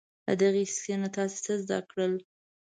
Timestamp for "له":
0.25-0.33